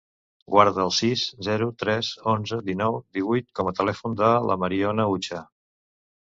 Guarda 0.53 0.79
el 0.85 0.93
sis, 0.99 1.25
zero, 1.47 1.67
tres, 1.83 2.09
onze, 2.33 2.59
dinou, 2.71 2.97
divuit 3.19 3.47
com 3.61 3.69
a 3.69 3.75
telèfon 3.81 4.19
de 4.23 4.31
la 4.51 4.57
Mariona 4.65 5.07
Ucha. 5.19 5.45